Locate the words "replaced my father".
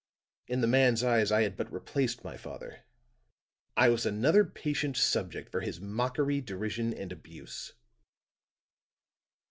1.71-2.85